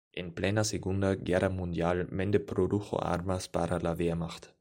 [0.21, 4.47] En plena Segunda guerra mundial, Mende produjo armas para la Wehrmacht.